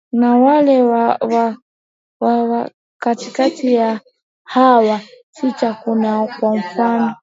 [0.11, 1.19] na wale wa
[2.51, 2.69] wa
[3.01, 4.01] katikati ya
[4.43, 7.15] hawa sita kuna kwa mfano